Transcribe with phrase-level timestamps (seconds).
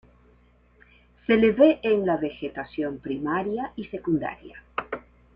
[1.27, 4.63] Se le ve en la vegetación primaria y secundaria.